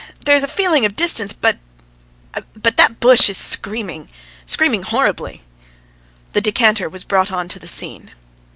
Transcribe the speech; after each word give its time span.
"There's 0.25 0.41
a 0.41 0.47
feeling 0.47 0.83
of 0.83 0.95
distance, 0.95 1.31
but... 1.31 1.59
but 2.55 2.75
that 2.77 2.99
bush 2.99 3.29
is 3.29 3.37
screaming... 3.37 4.09
screaming 4.47 4.81
horribly!" 4.81 5.43
The 6.33 6.41
decanter 6.41 6.89
was 6.89 7.03
brought 7.03 7.31
on 7.31 7.47
to 7.49 7.59
the 7.59 7.67
scene. 7.67 8.09